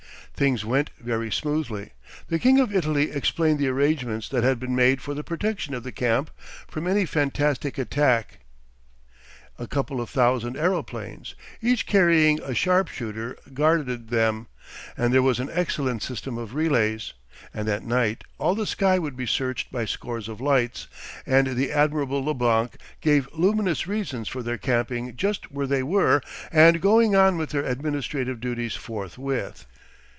[0.33, 1.91] Things went very smoothly;
[2.27, 5.83] the King of Italy explained the arrangements that had been made for the protection of
[5.83, 6.31] the camp
[6.67, 8.39] from any fantastic attack;
[9.59, 14.47] a couple of thousand of aeroplanes, each carrying a sharpshooter, guarded them,
[14.97, 17.13] and there was an excellent system of relays,
[17.53, 20.87] and at night all the sky would be searched by scores of lights,
[21.27, 26.19] and the admirable Leblanc gave luminous reasons for their camping just where they were
[26.51, 29.67] and going on with their administrative duties forthwith.